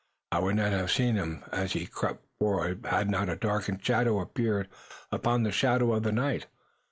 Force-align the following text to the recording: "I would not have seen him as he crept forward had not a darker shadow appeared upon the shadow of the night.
"I 0.31 0.39
would 0.39 0.55
not 0.55 0.71
have 0.71 0.89
seen 0.89 1.13
him 1.13 1.43
as 1.51 1.73
he 1.73 1.85
crept 1.85 2.25
forward 2.39 2.87
had 2.87 3.07
not 3.07 3.29
a 3.29 3.35
darker 3.35 3.77
shadow 3.79 4.19
appeared 4.19 4.67
upon 5.11 5.43
the 5.43 5.51
shadow 5.51 5.93
of 5.93 6.01
the 6.01 6.11
night. 6.11 6.47